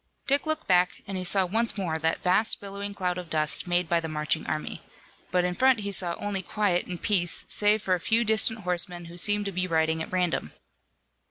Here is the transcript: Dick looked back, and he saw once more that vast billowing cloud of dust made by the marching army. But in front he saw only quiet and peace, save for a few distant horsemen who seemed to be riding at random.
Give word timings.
Dick 0.25 0.47
looked 0.47 0.65
back, 0.67 1.03
and 1.05 1.15
he 1.15 1.23
saw 1.23 1.45
once 1.45 1.77
more 1.77 1.99
that 1.99 2.23
vast 2.23 2.59
billowing 2.59 2.95
cloud 2.95 3.19
of 3.19 3.29
dust 3.29 3.67
made 3.67 3.87
by 3.87 3.99
the 3.99 4.07
marching 4.07 4.47
army. 4.47 4.81
But 5.29 5.45
in 5.45 5.53
front 5.53 5.81
he 5.81 5.91
saw 5.91 6.15
only 6.15 6.41
quiet 6.41 6.87
and 6.87 6.99
peace, 6.99 7.45
save 7.49 7.83
for 7.83 7.93
a 7.93 7.99
few 7.99 8.23
distant 8.23 8.61
horsemen 8.61 9.05
who 9.05 9.17
seemed 9.19 9.45
to 9.45 9.51
be 9.51 9.67
riding 9.67 10.01
at 10.01 10.11
random. 10.11 10.53